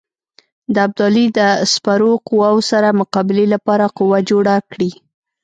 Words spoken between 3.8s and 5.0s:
قوه جوړه کړي.